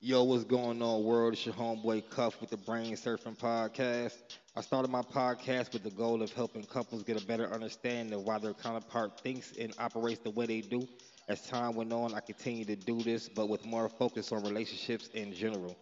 [0.00, 1.32] Yo, what's going on, world?
[1.32, 4.14] It's your homeboy Cuff with the Brain Surfing Podcast.
[4.54, 8.22] I started my podcast with the goal of helping couples get a better understanding of
[8.22, 10.86] why their counterpart thinks and operates the way they do.
[11.28, 15.08] As time went on, I continue to do this, but with more focus on relationships
[15.14, 15.76] in general.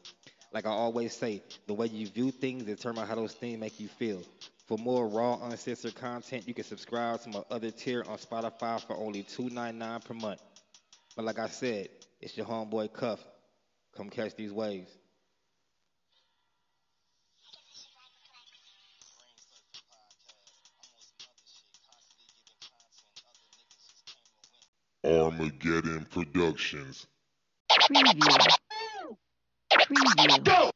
[0.51, 3.89] Like I always say, the way you view things determines how those things make you
[3.89, 4.23] feel.
[4.67, 8.96] For more raw, uncensored content, you can subscribe to my other tier on Spotify for
[8.96, 10.41] only $2.99 per month.
[11.14, 11.91] But like I said,
[12.23, 13.21] it's your homeboy Cuff.
[13.96, 14.90] Come catch these waves.
[25.02, 27.06] Armageddon Productions.
[27.70, 29.16] Preview.
[29.73, 30.70] Preview.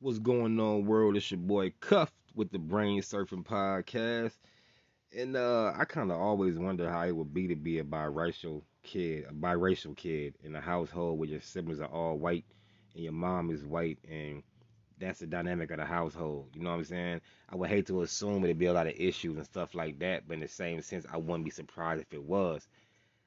[0.00, 1.16] What's going on, world?
[1.16, 4.36] It's your boy Cuff with the Brain Surfing Podcast.
[5.16, 8.62] And uh, I kind of always wonder how it would be to be a biracial
[8.88, 12.44] kid, a biracial kid in a household where your siblings are all white
[12.94, 14.42] and your mom is white, and
[14.98, 16.48] that's the dynamic of the household.
[16.54, 17.20] You know what I'm saying?
[17.50, 20.26] I would hate to assume it'd be a lot of issues and stuff like that,
[20.26, 22.66] but in the same sense, I wouldn't be surprised if it was.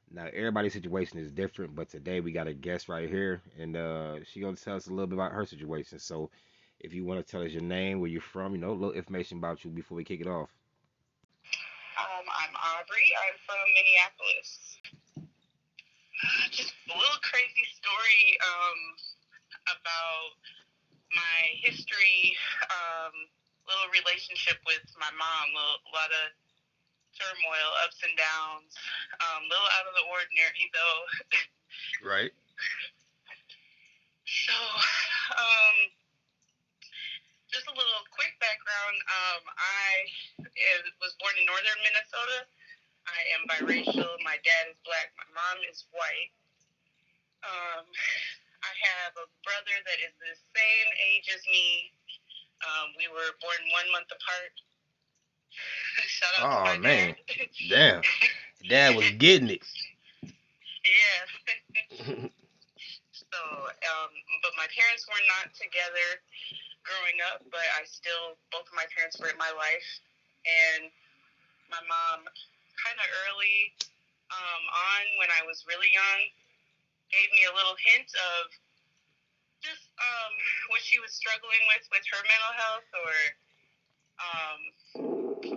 [0.09, 4.15] Now everybody's situation is different, but today we got a guest right here, and uh,
[4.39, 5.99] gonna tell us a little bit about her situation.
[5.99, 6.31] So,
[6.79, 8.93] if you want to tell us your name, where you're from, you know, a little
[8.93, 10.49] information about you before we kick it off.
[11.99, 13.13] Um, I'm Aubrey.
[13.13, 14.70] I'm from Minneapolis.
[16.51, 18.79] Just a little crazy story um,
[19.73, 20.37] about
[21.15, 22.37] my history,
[22.69, 23.13] um,
[23.65, 26.29] little relationship with my mom, a lot of
[27.17, 28.71] turmoil, ups and downs,
[29.25, 31.01] um, little out of the ordinary though.
[32.01, 32.33] Right.
[34.25, 34.53] So,
[35.37, 35.77] um,
[37.51, 38.97] just a little quick background.
[39.05, 39.87] Um, I
[40.41, 42.47] uh, was born in northern Minnesota.
[43.07, 44.11] I am biracial.
[44.23, 45.11] My dad is black.
[45.17, 46.31] My mom is white.
[47.43, 47.85] Um,
[48.63, 51.91] I have a brother that is the same age as me.
[52.65, 54.53] Um, we were born one month apart.
[56.07, 57.15] Shout out to Oh, my man.
[57.27, 57.49] dad.
[57.69, 58.01] Damn.
[58.67, 59.63] Dad was getting it.
[60.85, 61.21] yeah.
[63.11, 64.11] so, um,
[64.43, 66.21] but my parents were not together
[66.85, 69.89] growing up, but I still, both of my parents were in my life.
[70.45, 70.89] And
[71.69, 72.25] my mom,
[72.81, 73.69] kind of early
[74.33, 76.21] um, on when I was really young,
[77.13, 78.49] gave me a little hint of
[79.61, 80.33] just um,
[80.73, 83.13] what she was struggling with with her mental health or
[84.21, 84.61] um,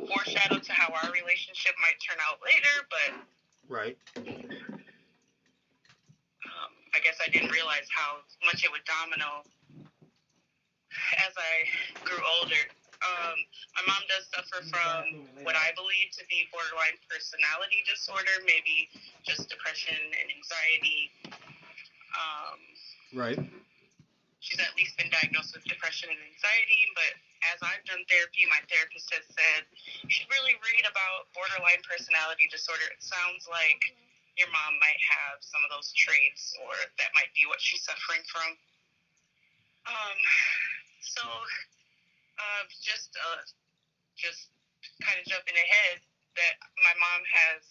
[0.09, 3.11] foreshadowed to how our relationship might turn out later, but
[3.69, 3.97] Right.
[4.19, 4.27] um,
[6.95, 9.43] I guess I didn't realize how much it would domino
[11.27, 11.65] as I
[12.05, 12.57] grew older.
[13.03, 13.37] Um,
[13.75, 18.89] my mom does suffer from what I believe to be borderline personality disorder, maybe
[19.27, 21.11] just depression and anxiety.
[22.15, 22.61] Um,
[23.15, 23.39] Right.
[24.41, 27.13] she's at least been diagnosed with depression and anxiety, but
[27.53, 29.67] as I've done therapy, my therapist has said
[30.03, 32.87] you should really read about borderline personality disorder.
[32.95, 33.83] It sounds like
[34.37, 38.23] your mom might have some of those traits, or that might be what she's suffering
[38.27, 38.59] from.
[39.87, 40.19] Um,
[41.01, 41.23] so,
[42.39, 43.43] uh, just, uh,
[44.17, 44.51] just
[45.03, 46.03] kind of jumping ahead,
[46.35, 47.63] that my mom has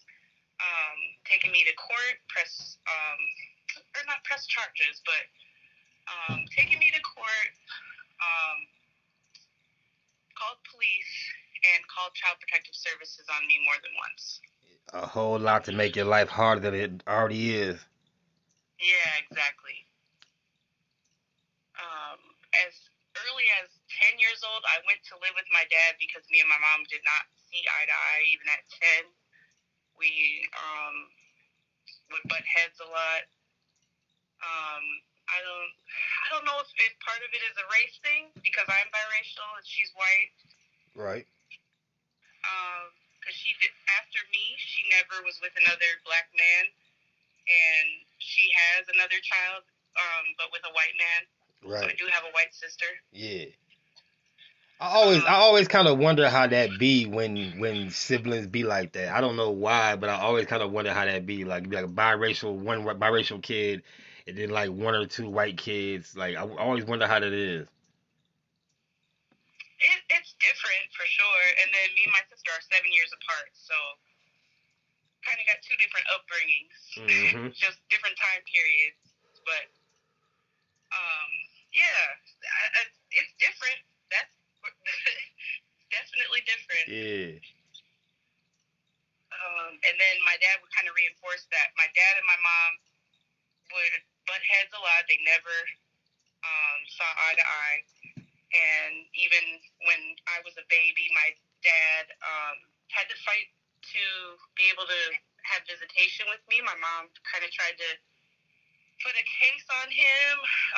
[0.60, 0.98] um,
[1.28, 3.20] taken me to court, press, um,
[3.96, 5.24] or not press charges, but
[6.08, 7.52] um, taking me to court,
[8.20, 8.58] um,
[10.36, 11.14] called police,
[11.74, 14.40] and called Child Protective Services on me more than once.
[14.92, 17.80] A whole lot to make your life harder than it already is.
[18.78, 19.88] Yeah, exactly.
[21.80, 22.20] Um,
[22.68, 22.74] as
[23.16, 23.70] early as
[24.10, 26.82] 10 years old, I went to live with my dad because me and my mom
[26.90, 28.62] did not see eye to eye even at
[29.04, 29.12] 10.
[29.94, 30.10] We
[30.54, 30.96] um,
[32.10, 33.22] would butt heads a lot.
[34.42, 34.84] Um,
[35.30, 35.72] I don't,
[36.26, 39.48] I don't know if, if part of it is a race thing because I'm biracial
[39.56, 40.34] and she's white.
[40.94, 41.26] Right.
[43.24, 46.64] because she did after me she never was with another black man
[47.48, 47.88] and
[48.20, 49.64] she has another child
[49.96, 51.20] um but with a white man
[51.64, 52.86] so i do have a white sister
[53.16, 53.48] Yeah.
[54.84, 58.92] I always I always kind of wonder how that be when when siblings be like
[58.92, 59.16] that.
[59.16, 61.76] I don't know why, but I always kind of wonder how that be like be
[61.76, 63.82] like a biracial one biracial kid
[64.28, 66.14] and then like one or two white kids.
[66.14, 67.66] Like I always wonder how that is.
[69.80, 73.50] it, it's different for sure and then me and my sister are seven years apart
[73.56, 73.76] so
[75.24, 77.52] kind of got two different upbringings Mhm.
[77.64, 79.00] just different time periods
[79.48, 79.64] but
[80.92, 81.30] um
[81.72, 82.00] yeah
[82.44, 82.82] I, I,
[83.16, 83.80] it's different
[84.12, 84.30] that's
[85.90, 87.42] definitely different Yeah.
[89.34, 91.74] Um, and then my dad would kind of reinforce that.
[91.74, 92.70] My dad and my mom
[93.74, 93.94] would
[94.30, 95.04] butt heads a lot.
[95.10, 95.56] They never
[96.46, 97.80] um, saw eye to eye.
[98.54, 99.44] And even
[99.90, 101.34] when I was a baby, my
[101.66, 102.56] dad um,
[102.94, 103.50] had to fight
[103.84, 104.04] to
[104.54, 105.02] be able to
[105.44, 106.62] have visitation with me.
[106.64, 107.90] My mom kind of tried to
[109.02, 110.34] put a case on him,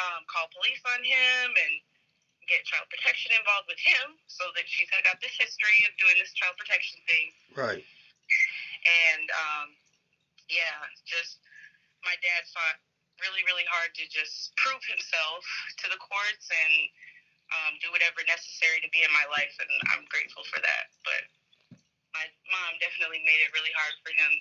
[0.09, 1.75] um, call police on him, and
[2.47, 6.31] get child protection involved with him so that she's got this history of doing this
[6.35, 7.27] child protection thing.
[7.55, 7.83] Right.
[8.87, 9.67] And um,
[10.47, 11.43] yeah, just
[12.07, 12.79] my dad fought
[13.19, 15.43] really, really hard to just prove himself
[15.83, 16.75] to the courts and
[17.55, 20.91] um, do whatever necessary to be in my life, and I'm grateful for that.
[21.07, 21.23] But
[22.15, 24.33] my mom definitely made it really hard for him.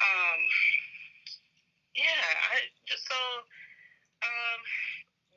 [0.00, 0.40] Um,
[1.98, 3.20] yeah, I just so
[4.24, 4.60] um,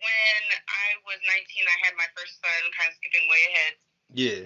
[0.03, 2.61] when I was 19, I had my first son.
[2.75, 3.73] Kind of skipping way ahead.
[4.11, 4.43] Yeah.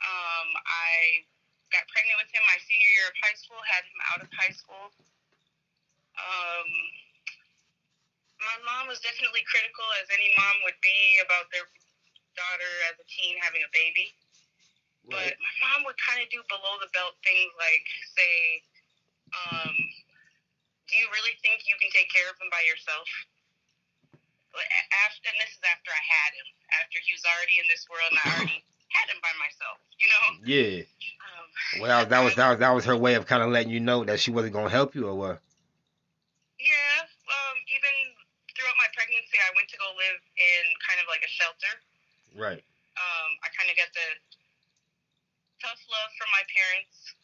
[0.00, 1.22] Um, I
[1.68, 3.60] got pregnant with him my senior year of high school.
[3.62, 4.88] Had him out of high school.
[6.18, 6.68] Um,
[8.42, 11.66] my mom was definitely critical, as any mom would be, about their
[12.34, 14.14] daughter as a teen having a baby.
[15.08, 18.60] But my mom would kind of do below the belt things like say,
[19.32, 19.74] um,
[20.86, 23.08] "Do you really think you can take care of him by yourself?"
[25.06, 26.48] After, and this is after I had him,
[26.82, 28.60] after he was already in this world, and I already
[28.90, 29.78] had him by myself.
[29.98, 30.24] You know.
[30.44, 30.86] Yeah.
[31.22, 31.46] Um,
[31.82, 34.04] Well, that was that was that was her way of kind of letting you know
[34.04, 35.38] that she wasn't gonna help you or what?
[36.58, 37.94] Yeah, um, even
[38.58, 41.72] throughout my pregnancy, I went to go live in kind of like a shelter.
[42.34, 42.62] Right.
[42.98, 44.08] Um, I kind of got the
[45.62, 47.14] tough love from my parents,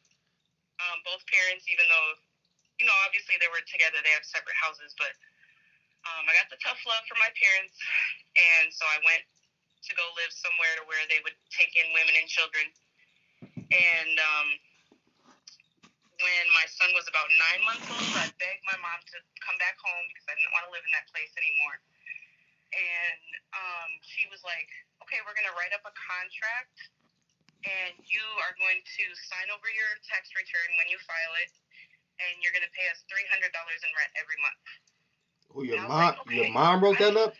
[0.78, 2.10] um, both parents, even though,
[2.78, 5.10] you know, obviously they were together, they have separate houses, but
[6.08, 7.74] um, I got the tough love from my parents,
[8.36, 12.16] and so I went to go live somewhere to where they would take in women
[12.16, 12.66] and children.
[13.68, 14.48] And um,
[16.20, 19.76] when my son was about nine months old, I begged my mom to come back
[19.76, 21.76] home because I didn't want to live in that place anymore.
[22.74, 24.66] And um, she was like,
[25.04, 26.74] okay, we're going to write up a contract
[27.64, 31.52] and you are going to sign over your tax return when you file it
[32.20, 34.64] and you're going to pay us $300 in rent every month.
[35.54, 36.10] Who your your And I was mom?
[36.10, 36.36] like, okay.
[36.36, 37.34] Your mom wrote that up?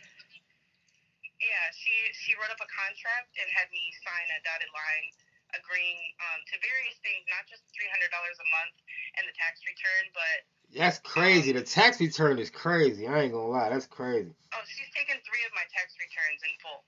[1.43, 5.07] Yeah, she she wrote up a contract and had me sign a dotted line
[5.55, 8.75] agreeing um, to various things, not just $300 a month
[9.19, 10.37] and the tax return, but
[10.75, 11.51] That's crazy.
[11.55, 13.07] The tax return is crazy.
[13.07, 13.69] I ain't gonna lie.
[13.69, 14.31] That's crazy.
[14.55, 16.81] oh, she's taken three of my tax returns in full.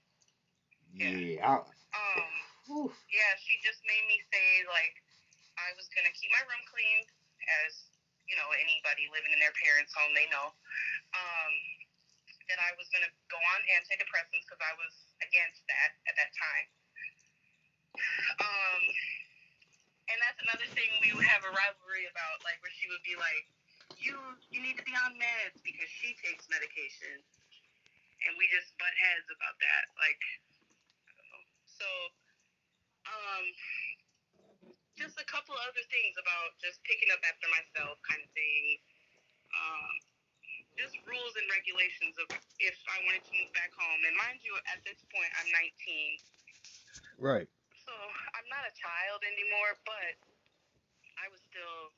[0.96, 1.44] Yeah.
[1.44, 1.54] I,
[1.96, 2.34] Um,
[2.68, 2.92] whew.
[3.12, 4.96] yeah, she just made me say like
[5.60, 7.00] I was gonna keep my room clean,
[7.64, 7.87] as
[8.28, 10.54] you know anybody living in their parents' home they know.
[11.16, 11.54] Um,
[12.48, 16.68] that I was gonna go on antidepressants because I was against that at that time.
[18.40, 18.82] Um,
[20.08, 23.20] and that's another thing we would have a rivalry about, like where she would be
[23.20, 23.46] like,
[24.00, 24.16] "You
[24.52, 27.20] you need to be on meds because she takes medication,"
[28.28, 29.84] and we just butt heads about that.
[30.00, 30.22] Like.
[31.78, 31.86] So,
[33.06, 33.46] um,
[34.98, 38.82] just a couple other things about just picking up after myself, kind of thing.
[39.54, 39.94] Um,
[40.74, 42.28] just rules and regulations of
[42.62, 44.02] if I wanted to move back home.
[44.06, 46.22] And mind you, at this point, I'm 19.
[47.18, 47.50] Right.
[47.86, 50.14] So I'm not a child anymore, but
[51.18, 51.94] I was still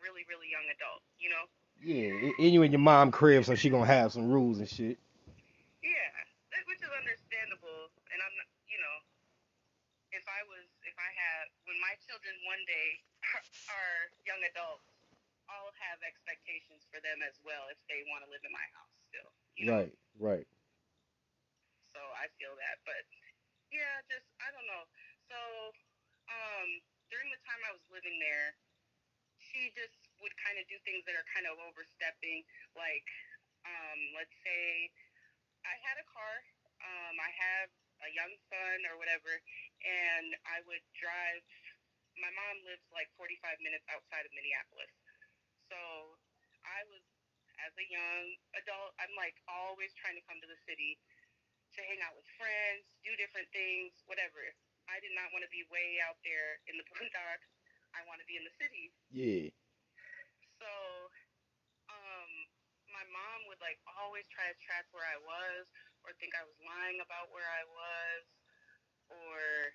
[0.00, 1.44] really, really young adult, you know?
[1.82, 2.32] Yeah.
[2.40, 4.96] And you in your mom crib, so she gonna have some rules and shit.
[5.84, 6.12] Yeah,
[6.52, 7.92] that- which is understandable.
[8.12, 8.96] And I'm, not, you know,
[10.12, 10.64] if I was,
[11.42, 13.02] had, when my children one day
[13.74, 14.86] are young adults,
[15.50, 18.94] I'll have expectations for them as well if they want to live in my house
[19.10, 19.82] still, you know?
[19.82, 19.94] Right.
[20.22, 20.48] Right.
[21.90, 23.02] So I feel that, but
[23.68, 24.84] yeah, just I don't know.
[25.28, 25.38] So
[26.30, 26.68] um,
[27.12, 28.56] during the time I was living there,
[29.36, 32.44] she just would kind of do things that are kind of overstepping.
[32.72, 33.04] Like,
[33.68, 34.88] um, let's say
[35.68, 36.34] I had a car,
[36.80, 37.68] um, I have
[38.08, 39.30] a young son or whatever,
[39.84, 41.42] and I would drive.
[42.18, 44.92] My mom lives like 45 minutes outside of Minneapolis,
[45.72, 45.78] so
[46.62, 47.02] I was
[47.64, 48.24] as a young
[48.58, 48.92] adult.
[49.00, 51.00] I'm like always trying to come to the city
[51.72, 54.40] to hang out with friends, do different things, whatever.
[54.90, 57.48] I did not want to be way out there in the boondocks.
[57.96, 58.92] I want to be in the city.
[59.12, 59.48] Yeah.
[60.60, 60.70] So,
[61.92, 62.30] um,
[62.88, 65.64] my mom would like always try to track where I was,
[66.04, 68.22] or think I was lying about where I was,
[69.12, 69.72] or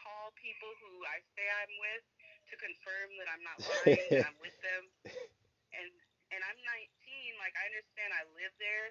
[0.00, 2.04] call people who I say I'm with
[2.52, 4.82] to confirm that I'm not lying, that I'm with them.
[5.68, 5.92] And
[6.32, 7.36] and I'm 19.
[7.38, 8.88] Like I understand I live there,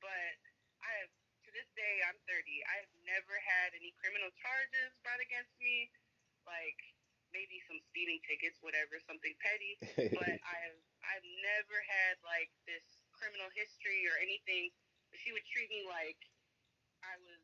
[0.00, 0.34] but
[0.82, 1.12] I have
[1.46, 2.62] to this day I'm 30.
[2.66, 5.90] I have never had any criminal charges brought against me.
[6.46, 6.78] Like
[7.34, 9.74] maybe some speeding tickets, whatever, something petty.
[10.14, 14.70] But I've I've never had like this criminal history or anything.
[15.14, 16.18] She would treat me like
[17.06, 17.42] I was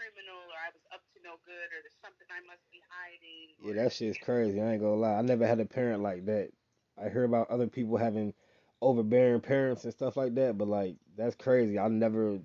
[0.00, 3.52] criminal or I was up to no good or there's something I must be hiding.
[3.60, 4.56] yeah, that shit's crazy.
[4.56, 5.20] I ain't gonna lie.
[5.20, 6.48] I never had a parent like that.
[6.96, 8.32] I hear about other people having
[8.80, 11.76] overbearing parents and stuff like that, but like that's crazy.
[11.76, 12.40] I never,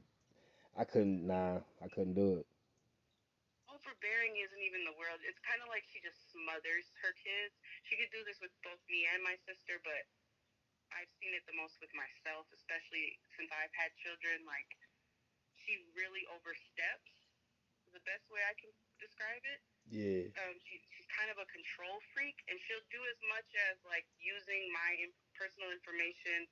[0.75, 1.23] I couldn't.
[1.23, 2.45] Nah, I couldn't do it.
[3.71, 5.15] overbearing isn't even the word.
[5.23, 7.55] It's kind of like she just smothers her kids.
[7.87, 10.03] She could do this with both me and my sister, but
[10.91, 14.43] I've seen it the most with myself, especially since I've had children.
[14.43, 14.67] Like,
[15.63, 17.14] she really oversteps.
[17.95, 19.59] The best way I can describe it.
[19.87, 23.79] Yeah, Um, she, she's kind of a control freak, and she'll do as much as
[23.87, 26.49] like using my in- personal information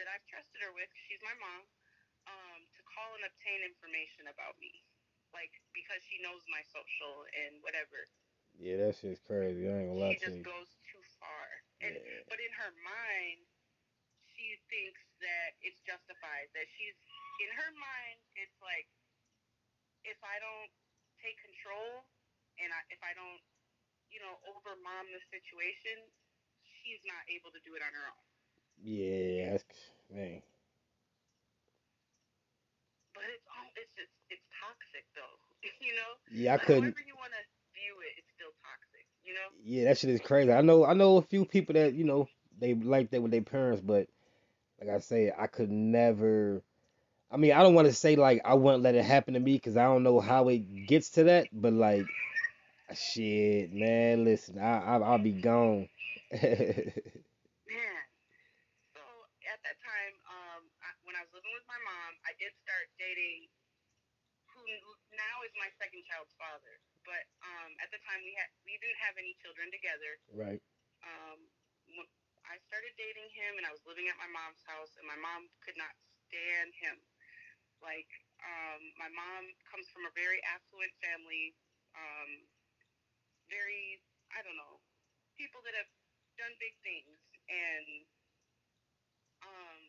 [0.00, 0.90] that I've trusted her with.
[1.06, 1.62] She's my mom.
[2.28, 4.84] Um, to call and obtain information about me,
[5.32, 8.06] like because she knows my social and whatever.
[8.60, 9.66] yeah, that shit's crazy.
[9.66, 11.46] I ain't gonna lie She just goes too far.
[11.80, 12.28] And Yeah.
[12.28, 13.40] but in her mind,
[14.28, 16.52] she thinks that it's justified.
[16.52, 16.98] That she's
[17.40, 18.86] in her mind, it's like
[20.04, 20.70] if I don't
[21.20, 22.04] take control
[22.60, 23.40] and I, if I don't,
[24.12, 25.96] you know, over mom the situation,
[26.64, 28.24] she's not able to do it on her own.
[28.80, 29.64] Yeah, that's
[30.08, 30.40] man.
[33.12, 35.36] But it's all it's just it's toxic though.
[35.84, 36.10] you know.
[36.32, 36.96] Yeah, I couldn't.
[36.96, 37.42] However you want to
[37.76, 39.04] view it, it's still toxic.
[39.24, 39.48] You know.
[39.60, 40.52] Yeah, that shit is crazy.
[40.52, 42.28] I know I know a few people that, you know,
[42.58, 44.08] they like that with their parents, but
[44.80, 46.62] like I say, I could never
[47.30, 49.54] I mean, I don't want to say like I wouldn't let it happen to me
[49.54, 52.06] because I don't know how it gets to that, but like
[52.94, 55.88] shit, man, listen, I, I I'll be gone.
[57.68, 58.02] Man.
[58.94, 59.02] So
[59.46, 62.90] at that time, um, I, when I was living with my mom, I did start
[62.98, 63.46] dating
[64.54, 64.62] who
[65.14, 66.74] now is my second child's father.
[67.06, 70.12] But um, at the time, we had we didn't have any children together.
[70.34, 70.62] right.
[71.06, 71.40] Um,
[72.46, 75.46] I started dating him, and I was living at my mom's house, and my mom
[75.62, 75.92] could not
[76.28, 76.98] stand him.
[77.80, 78.08] Like,
[78.44, 81.52] um, my mom comes from a very affluent family,
[81.96, 82.44] um,
[83.48, 84.78] very I don't know,
[85.34, 85.90] people that have
[86.38, 87.18] done big things,
[87.50, 88.06] and
[89.42, 89.80] um,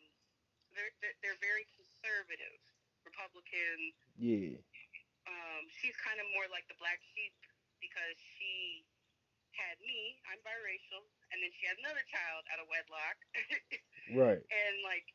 [0.74, 2.58] they're they're, they're very conservative,
[3.06, 3.78] Republican.
[4.18, 4.58] Yeah.
[5.28, 7.32] Um, she's kind of more like the black sheep
[7.78, 8.82] because she
[9.54, 10.18] had me.
[10.26, 13.16] I'm biracial, and then she had another child out of wedlock,
[14.18, 14.42] Right.
[14.42, 15.06] and like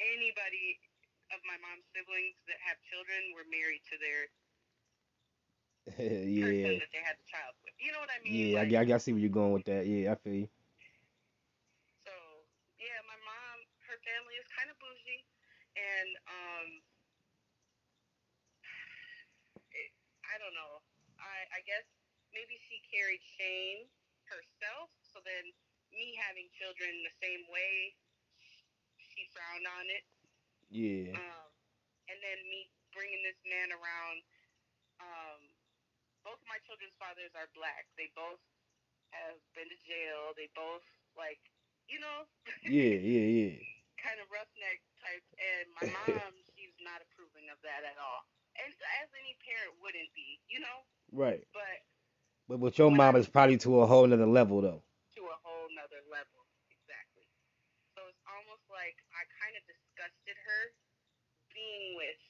[0.00, 0.80] anybody
[1.32, 4.28] of my mom's siblings that have children were married to their
[5.98, 6.44] yeah.
[6.46, 7.74] person that they had the child with.
[7.80, 8.52] You know what I mean?
[8.54, 9.86] Yeah, I, I, I see where you're going with that.
[9.86, 10.48] Yeah, I feel you.
[12.06, 12.12] So
[12.78, 13.58] yeah, my mom,
[13.88, 15.24] her family is kind of bougie,
[15.76, 16.68] and um,
[19.72, 19.90] it,
[20.28, 20.82] I don't know.
[21.18, 21.86] I I guess
[22.34, 23.88] maybe she carried shame
[24.28, 25.52] herself, so then
[25.92, 27.94] me having children the same way,
[28.98, 30.04] she frowned on it.
[30.72, 31.12] Yeah.
[31.12, 31.48] Um,
[32.08, 34.18] and then me bringing this man around.
[35.04, 35.40] Um,
[36.24, 37.84] both of my children's fathers are black.
[38.00, 38.40] They both
[39.12, 40.32] have been to jail.
[40.38, 40.86] They both
[41.18, 41.42] like,
[41.92, 42.24] you know,
[42.64, 43.54] Yeah, yeah, yeah.
[44.02, 45.26] kind of roughneck type.
[45.36, 48.24] And my mom, she's not approving of that at all.
[48.56, 50.78] And as any parent wouldn't be, you know.
[51.12, 51.44] Right.
[51.52, 51.84] But
[52.48, 54.80] But with your mom, it's probably to a whole nother level though.
[55.16, 57.24] to a whole nother level, exactly.
[57.96, 60.62] So it's almost like I kind of disgusted her
[61.52, 62.20] being with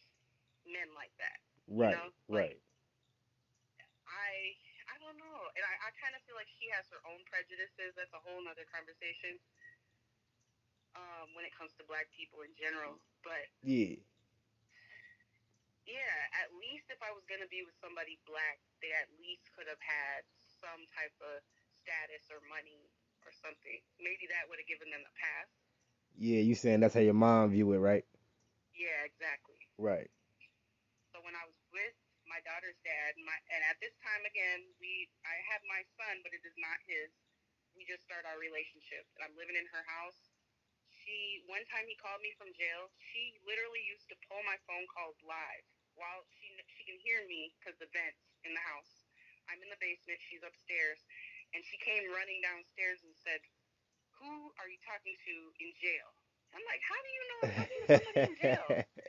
[0.70, 1.38] men like that.
[1.70, 1.94] Right.
[1.98, 2.58] know, like- Right.
[4.12, 4.54] I
[4.92, 7.96] I don't know, and I, I kind of feel like she has her own prejudices.
[7.96, 9.40] That's a whole nother conversation.
[10.92, 13.96] Um, when it comes to black people in general, but Yeah.
[15.88, 19.64] yeah, at least if I was gonna be with somebody black, they at least could
[19.72, 20.28] have had
[20.60, 21.40] some type of
[21.80, 22.92] status or money
[23.24, 23.80] or something.
[24.04, 25.48] Maybe that would have given them a pass.
[26.20, 28.06] Yeah, you saying that's how your mom view it, right?
[28.72, 29.58] Yeah, exactly.
[29.76, 30.06] Right.
[31.10, 31.98] So when I was with
[32.30, 36.30] my daughter's dad, my and at this time again, we I have my son, but
[36.32, 37.10] it is not his.
[37.74, 40.30] We just start our relationship, and I'm living in her house.
[40.86, 42.88] She one time he called me from jail.
[43.10, 45.66] She literally used to pull my phone calls live
[45.98, 49.02] while she she can hear me because the vents in the house.
[49.50, 50.22] I'm in the basement.
[50.22, 51.02] She's upstairs,
[51.52, 53.42] and she came running downstairs and said,
[54.22, 56.14] "Who are you talking to in jail?"
[56.54, 58.70] I'm like, "How do you know I'm talking to somebody in jail?"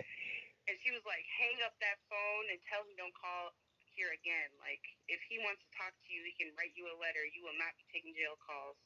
[0.68, 3.52] And she was like, hang up that phone and tell him don't call
[3.92, 4.50] here again.
[4.64, 4.82] Like,
[5.12, 7.24] if he wants to talk to you, he can write you a letter.
[7.28, 8.80] You will not be taking jail calls.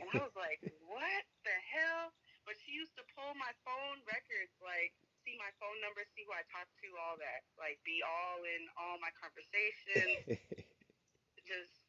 [0.00, 2.12] And I was like, what the hell?
[2.44, 4.92] But she used to pull my phone records, like,
[5.24, 7.46] see my phone number, see who I talk to, all that.
[7.60, 10.24] Like, be all in all my conversations.
[11.48, 11.84] Just,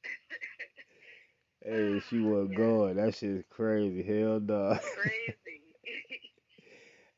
[1.63, 2.53] Hey, she was Yeah.
[2.53, 2.96] going.
[2.98, 4.03] That shit's crazy.
[4.03, 4.77] Hell no.
[4.82, 5.42] Crazy.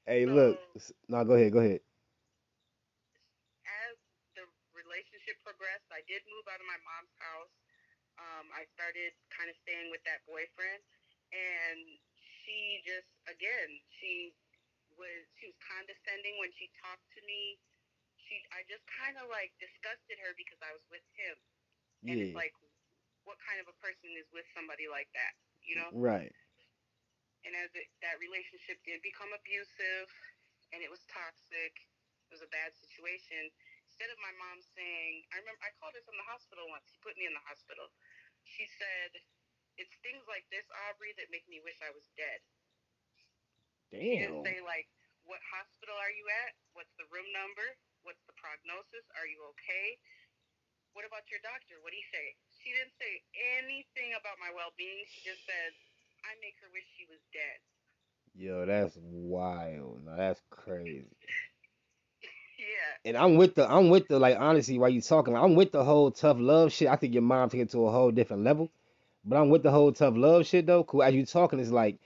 [0.05, 0.57] Hey, look.
[0.57, 1.51] So- s- No, go ahead.
[1.51, 1.81] Go ahead.
[3.65, 3.97] as
[4.37, 4.45] the
[4.77, 7.53] relationship progressed, I did move out of my mom's house.
[8.21, 10.79] Um, I started kind of staying with that boyfriend,
[11.33, 11.79] and
[12.45, 13.69] she just, again,
[13.99, 14.31] she
[14.95, 17.59] was she was condescending when she talked to me.
[18.23, 21.35] She, I just kind of like disgusted her because I was with him,
[22.07, 22.53] and it's like,
[23.25, 25.33] what kind of a person is with somebody like that,
[25.65, 25.89] you know?
[25.91, 26.31] Right.
[27.45, 30.09] And as it, that relationship did become abusive
[30.73, 31.73] and it was toxic,
[32.27, 33.53] it was a bad situation.
[33.85, 36.89] Instead of my mom saying, I remember I called her from the hospital once.
[36.89, 37.93] He put me in the hospital.
[38.43, 39.21] She said,
[39.77, 42.41] "It's things like this, Aubrey, that make me wish I was dead."
[43.93, 44.89] She didn't say like,
[45.23, 46.57] "What hospital are you at?
[46.73, 47.77] What's the room number?
[48.03, 49.05] What's the prognosis?
[49.15, 50.01] Are you okay?
[50.97, 51.77] What about your doctor?
[51.85, 53.21] What do you say?" She didn't say
[53.61, 55.05] anything about my well-being.
[55.13, 55.71] She just said,
[56.25, 57.59] "I make her wish she was dead."
[58.37, 60.01] Yo, that's wild.
[60.17, 61.05] That's crazy.
[62.57, 63.09] Yeah.
[63.09, 65.83] And I'm with the I'm with the like honestly while you talking, I'm with the
[65.83, 66.87] whole tough love shit.
[66.87, 68.71] I think your mom took it to a whole different level.
[69.25, 70.83] But I'm with the whole tough love shit though.
[70.83, 71.03] Cool.
[71.03, 71.99] As you talking, it's like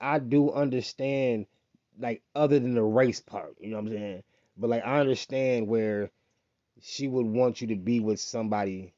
[0.00, 1.46] I do understand
[1.98, 4.22] like other than the race part, you know what I'm saying?
[4.58, 6.10] But like I understand where
[6.82, 8.92] she would want you to be with somebody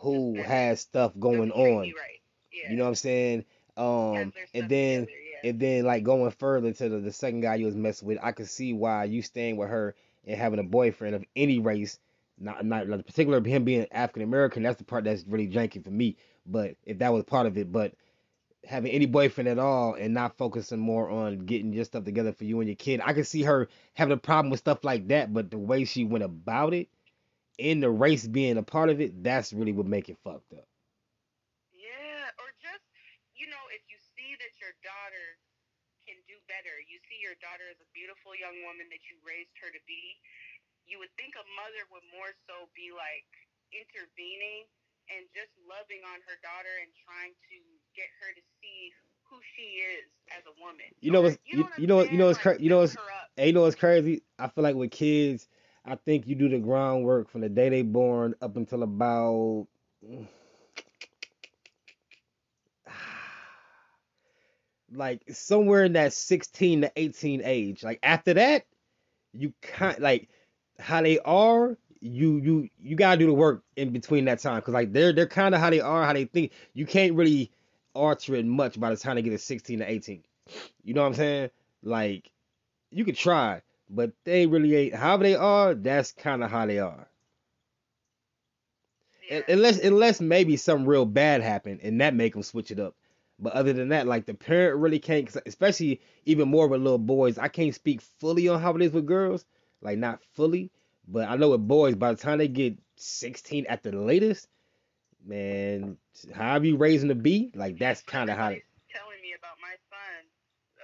[0.00, 1.78] who has stuff going on.
[1.78, 2.19] right.
[2.52, 2.70] Yeah.
[2.70, 3.44] You know what I'm saying?
[3.76, 5.50] Um and then together, yeah.
[5.50, 8.32] and then like going further to the, the second guy you was messing with, I
[8.32, 9.94] could see why you staying with her
[10.26, 11.98] and having a boyfriend of any race,
[12.38, 15.90] not not like particular him being African American, that's the part that's really janky for
[15.90, 16.16] me.
[16.46, 17.94] But if that was part of it, but
[18.64, 22.44] having any boyfriend at all and not focusing more on getting your stuff together for
[22.44, 25.32] you and your kid, I could see her having a problem with stuff like that.
[25.32, 26.88] But the way she went about it,
[27.58, 30.66] and the race being a part of it, that's really what make it fucked up.
[31.72, 32.84] Yeah, or just
[33.36, 35.26] you know, if you see that your daughter
[36.06, 39.54] can do better, you see your daughter is a beautiful young woman that you raised
[39.62, 40.18] her to be,
[40.90, 43.30] you would think a mother would more so be like
[43.70, 44.66] intervening
[45.10, 47.58] and just loving on her daughter and trying to
[47.94, 48.90] get her to see
[49.30, 50.90] who she is as a woman.
[51.00, 53.06] You know what's you, you know what you know what's cra- you know what's build
[53.06, 53.30] her up.
[53.46, 54.22] You know what's crazy?
[54.38, 55.48] I feel like with kids,
[55.84, 59.66] I think you do the groundwork from the day they born up until about
[60.06, 60.26] mm,
[64.92, 67.82] like somewhere in that 16 to 18 age.
[67.82, 68.64] Like after that,
[69.32, 70.28] you can't like
[70.78, 71.78] how they are.
[72.00, 75.26] You you you gotta do the work in between that time because like they're they're
[75.26, 76.52] kind of how they are, how they think.
[76.72, 77.50] You can't really
[77.94, 80.22] alter it much by the time they get to 16 to 18.
[80.82, 81.50] You know what I'm saying?
[81.82, 82.30] Like
[82.90, 84.94] you could try, but they really ain't.
[84.94, 87.06] However they are, that's kind of how they are.
[89.30, 89.42] Yeah.
[89.48, 92.94] Unless unless maybe something real bad happened and that make them switch it up.
[93.40, 97.38] But other than that, like the parent really can't, especially even more with little boys.
[97.38, 99.46] I can't speak fully on how it is with girls,
[99.80, 100.70] like not fully,
[101.08, 101.94] but I know with boys.
[101.94, 104.46] By the time they get 16 at the latest,
[105.24, 105.96] man,
[106.34, 108.48] how however you raising to be, like that's kind of how.
[108.48, 110.26] It, telling me about my son.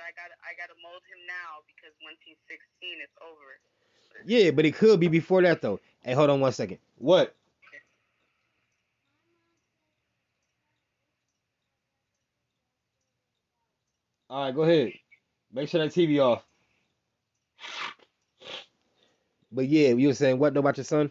[0.01, 2.59] I got I got to mold him now because once he's 16,
[3.03, 4.25] it's over.
[4.25, 5.81] yeah, but it could be before that though.
[6.03, 6.79] Hey, hold on one second.
[6.97, 7.35] What?
[14.31, 14.93] All right, go ahead.
[15.53, 16.45] Make sure that TV off.
[19.53, 21.11] But yeah, you were saying what though about your son?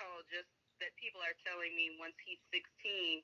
[0.00, 0.48] Oh, just
[0.80, 3.22] that people are telling me once he's 16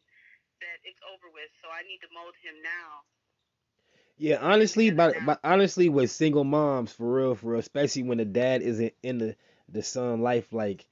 [0.60, 1.50] that it's over with.
[1.62, 3.02] So I need to mold him now.
[4.18, 5.26] Yeah, honestly, but now.
[5.26, 9.18] but honestly, with single moms, for real, for real, especially when the dad isn't in
[9.18, 9.36] the
[9.68, 10.86] the son life like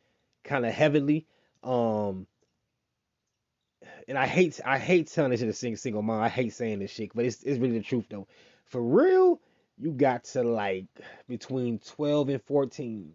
[0.45, 1.27] kind of heavily,
[1.63, 2.27] um,
[4.09, 6.23] and I hate I hate telling this shit to sing single mom.
[6.23, 8.27] I hate saying this shit, but it's it's really the truth though.
[8.65, 9.41] For real,
[9.79, 10.87] you got to like
[11.29, 13.15] between twelve and fourteen.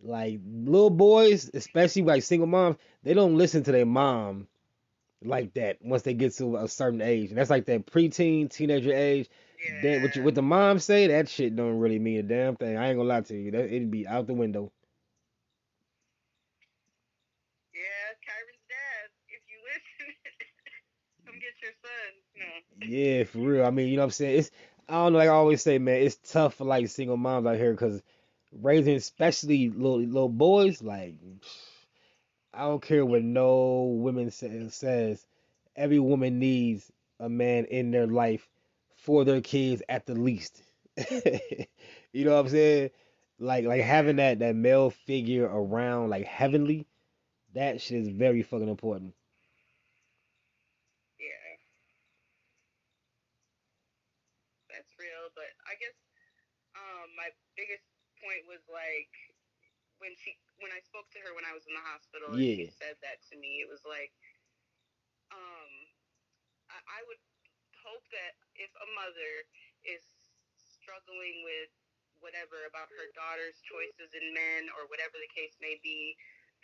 [0.00, 4.46] Like little boys, especially like single moms, they don't listen to their mom
[5.24, 7.30] like that once they get to a certain age.
[7.30, 9.28] And that's like that preteen, teenager age.
[9.58, 9.80] Yeah.
[9.82, 12.76] That what you what the mom say, that shit don't really mean a damn thing.
[12.76, 13.50] I ain't gonna lie to you.
[13.50, 14.70] That it'd be out the window.
[17.74, 19.10] Yeah, Kyron's dad.
[19.26, 20.14] If you listen,
[21.26, 22.10] come get your son.
[22.38, 22.47] No.
[22.80, 23.64] Yeah, for real.
[23.66, 24.38] I mean, you know what I'm saying?
[24.40, 24.50] It's
[24.88, 27.56] I don't know, like I always say, man, it's tough for like single moms out
[27.56, 28.02] here because
[28.52, 31.16] raising especially little little boys, like
[32.52, 35.26] I don't care what no woman says.
[35.76, 36.90] Every woman needs
[37.20, 38.48] a man in their life
[38.96, 40.62] for their kids at the least.
[42.12, 42.90] you know what I'm saying?
[43.38, 46.86] Like like having that that male figure around like heavenly,
[47.54, 49.14] that shit is very fucking important.
[54.78, 55.28] that's real.
[55.34, 55.96] But I guess
[56.78, 57.82] um, my biggest
[58.28, 59.12] point was like
[60.04, 62.68] when she when I spoke to her when I was in the hospital and Yeah.
[62.68, 63.64] she said that to me.
[63.64, 64.12] It was like
[65.32, 65.72] um,
[66.72, 67.20] I, I would
[67.84, 69.48] hope that if a mother
[69.88, 70.04] is
[70.58, 71.72] struggling with
[72.20, 76.16] whatever about her daughter's choices in men or whatever the case may be,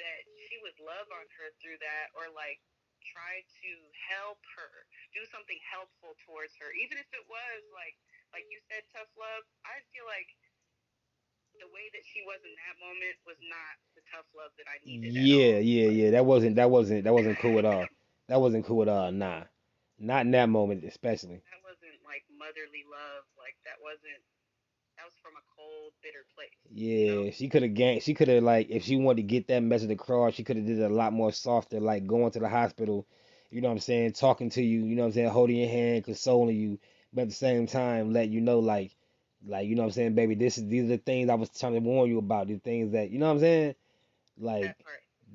[0.02, 2.60] that she would love on her through that or like
[3.04, 3.70] try to
[4.10, 7.96] help her, do something helpful towards her, even if it was like
[8.34, 9.46] like you said, tough love.
[9.64, 10.34] I feel like
[11.60, 14.78] the way that she was in that moment was not the tough love that I
[14.84, 15.12] needed.
[15.14, 16.10] Yeah, yeah, yeah.
[16.12, 17.86] That wasn't that wasn't that wasn't cool at all.
[18.28, 19.12] That wasn't cool at all.
[19.12, 19.44] Nah,
[19.98, 21.42] not in that moment especially.
[21.50, 23.24] That wasn't like motherly love.
[23.38, 24.22] Like that wasn't.
[24.96, 26.54] That was from a cold, bitter place.
[26.70, 28.02] Yeah, she could have gained.
[28.02, 30.66] She could have like if she wanted to get that message across, she could have
[30.66, 33.06] did it a lot more softer, like going to the hospital.
[33.50, 34.12] You know what I'm saying?
[34.12, 34.84] Talking to you.
[34.84, 35.28] You know what I'm saying?
[35.28, 36.78] Holding your hand, consoling you,
[37.12, 38.96] but at the same time, let you know like,
[39.46, 40.34] like you know what I'm saying, baby.
[40.34, 42.48] This is these are the things I was trying to warn you about.
[42.48, 43.74] These things that you know what I'm saying.
[44.38, 44.76] Like that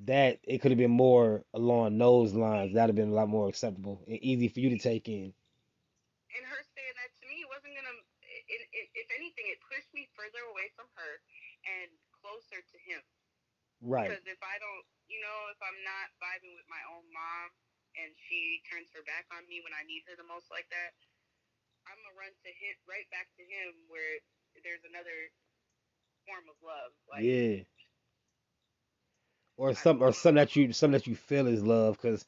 [0.06, 2.74] that, it could have been more along those lines.
[2.74, 5.34] That'd have been a lot more acceptable and easy for you to take in.
[6.36, 7.96] and her saying that to me wasn't gonna.
[8.50, 11.12] It, it, if anything, it pushed me further away from her
[11.66, 13.02] and closer to him.
[13.82, 14.10] Right.
[14.10, 17.48] Because if I don't, you know, if I'm not vibing with my own mom
[17.98, 20.98] and she turns her back on me when I need her the most like that,
[21.90, 24.22] I'm gonna run to him right back to him where
[24.64, 25.34] there's another
[26.26, 26.94] form of love.
[27.10, 27.66] Like Yeah.
[29.58, 32.26] Or some or something that you something that you feel is love, cause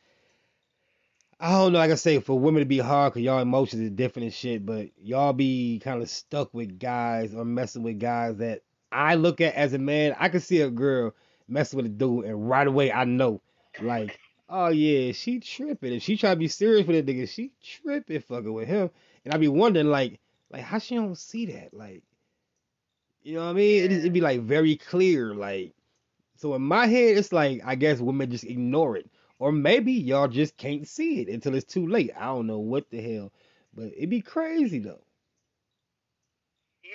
[1.40, 1.80] I don't know.
[1.80, 4.66] Like I say, for women to be hard, cause y'all emotions is different and shit.
[4.66, 9.42] But y'all be kind of stuck with guys or messing with guys that I look
[9.42, 10.16] at as a man.
[10.20, 11.14] I can see a girl
[11.48, 13.42] messing with a dude, and right away I know,
[13.82, 14.20] like,
[14.50, 15.94] oh yeah, she tripping.
[15.94, 18.90] If she try to be serious with a nigga, she tripping fucking with him.
[19.26, 20.20] And I be wondering, like,
[20.52, 22.04] like how she don't see that, like,
[23.24, 23.84] you know what I mean?
[23.84, 25.74] It it'd be like very clear, like.
[26.38, 30.28] So in my head, it's like I guess women just ignore it, or maybe y'all
[30.28, 32.12] just can't see it until it's too late.
[32.18, 33.32] I don't know what the hell,
[33.76, 35.04] but it'd be crazy though.
[36.84, 36.92] Yeah,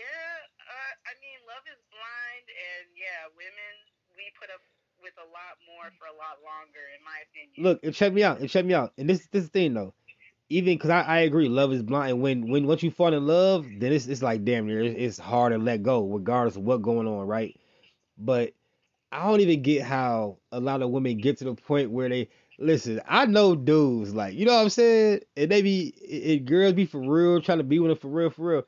[0.66, 3.74] uh, I mean, love is blind, and yeah, women
[4.18, 4.62] we put up
[5.00, 7.62] with a lot more for a lot longer, in my opinion.
[7.62, 8.92] Look, and check me out, and check me out.
[8.98, 9.94] And this this thing though,
[10.48, 12.12] even because I, I agree, love is blind.
[12.12, 15.18] And when when once you fall in love, then it's it's like damn near it's,
[15.18, 17.58] hard to let go, regardless of what going on, right?
[18.18, 18.54] But
[19.12, 22.28] I don't even get how a lot of women get to the point where they
[22.58, 23.00] listen.
[23.08, 27.00] I know dudes like you know what I'm saying, and they be girls be for
[27.00, 28.62] real trying to be with them for real, for real.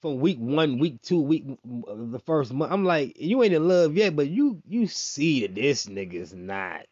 [0.00, 3.96] From week one, week two, week the first month, I'm like, you ain't in love
[3.96, 6.86] yet, but you you see that this nigga's not.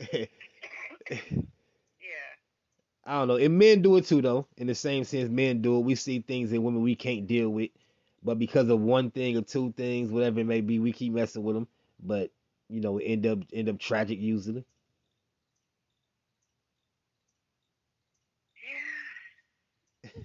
[3.04, 3.36] I don't know.
[3.36, 4.46] And men do it too, though.
[4.56, 5.80] In the same sense, men do it.
[5.80, 7.70] We see things in women we can't deal with,
[8.22, 11.42] but because of one thing or two things, whatever it may be, we keep messing
[11.42, 11.68] with them.
[12.02, 12.30] But
[12.68, 14.64] you know, end up end up tragic usually.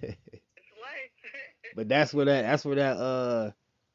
[0.00, 0.14] yeah.
[1.74, 3.50] But that's where that that's where that uh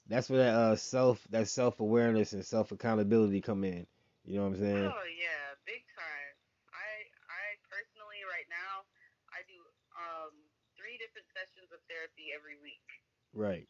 [0.07, 3.85] that's where that uh self that self awareness and self accountability come in.
[4.25, 4.93] You know what I'm saying?
[4.93, 6.33] Oh yeah, big time.
[6.71, 8.85] I I personally right now
[9.33, 9.59] I do
[9.97, 10.33] um
[10.77, 12.87] three different sessions of therapy every week.
[13.35, 13.67] Right.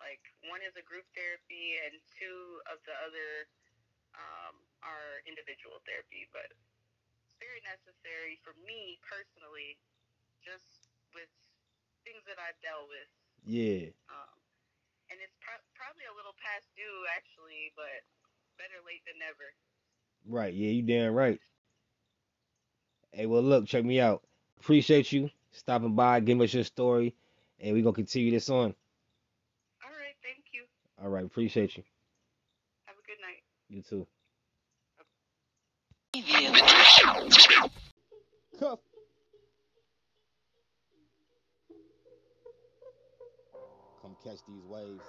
[0.00, 3.44] Like one is a group therapy and two of the other
[4.16, 9.76] um, are individual therapy, but it's very necessary for me personally,
[10.40, 11.28] just with
[12.08, 13.10] things that I've dealt with.
[13.44, 13.92] Yeah.
[14.08, 14.36] Um,
[15.12, 18.08] and it's pro- probably a little past due actually, but
[18.56, 19.52] better late than never.
[20.24, 20.56] Right.
[20.56, 20.72] Yeah.
[20.72, 21.36] You damn right.
[23.12, 24.24] Hey, well, look, check me out.
[24.58, 27.14] Appreciate you stopping by, giving us your story,
[27.60, 28.74] and we're gonna continue this on.
[29.84, 30.64] All right, thank you.
[31.02, 31.24] All right.
[31.24, 31.82] Appreciate you.
[32.86, 33.42] Have a good night.
[33.68, 34.06] You too.
[38.58, 38.78] Cuff.
[44.02, 45.02] Come catch these waves.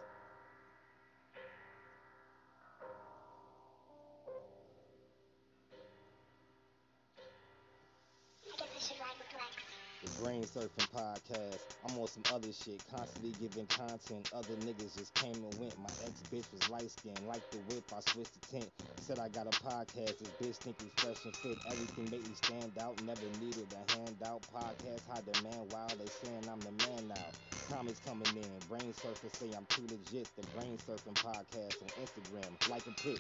[10.06, 11.66] The Brain Surfing Podcast.
[11.84, 14.30] I'm on some other shit, constantly giving content.
[14.36, 15.76] Other niggas just came and went.
[15.80, 17.84] My ex bitch was light skinned, like the whip.
[17.92, 18.70] I switched the tint.
[19.00, 20.20] Said I got a podcast.
[20.20, 21.58] This bitch think we fresh and fit.
[21.66, 23.02] Everything make me stand out.
[23.02, 24.44] Never needed a handout.
[24.54, 25.74] Podcast high demand.
[25.74, 27.28] While they saying I'm the man now.
[27.72, 28.60] Comments coming in.
[28.70, 30.30] Brain Surfing say I'm too legit.
[30.38, 32.70] The Brain Surfing Podcast on Instagram.
[32.70, 33.20] Like a pic.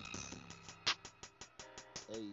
[2.11, 2.29] Hey.